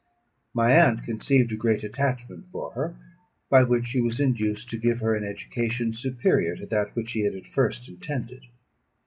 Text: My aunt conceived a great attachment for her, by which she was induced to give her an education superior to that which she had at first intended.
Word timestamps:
My 0.51 0.71
aunt 0.71 1.03
conceived 1.03 1.51
a 1.51 1.55
great 1.55 1.83
attachment 1.83 2.47
for 2.47 2.71
her, 2.71 2.95
by 3.51 3.61
which 3.63 3.85
she 3.85 4.01
was 4.01 4.19
induced 4.19 4.67
to 4.71 4.77
give 4.79 4.99
her 5.01 5.15
an 5.15 5.23
education 5.23 5.93
superior 5.93 6.55
to 6.55 6.65
that 6.65 6.95
which 6.95 7.11
she 7.11 7.19
had 7.19 7.35
at 7.35 7.45
first 7.47 7.87
intended. 7.87 8.47